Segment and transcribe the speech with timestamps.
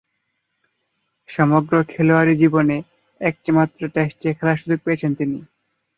[1.29, 2.77] সমগ্র খেলোয়াড়ী জীবনে
[3.21, 5.37] একটিমাত্র টেস্টে খেলার সুযোগ পেয়েছেন তিনি।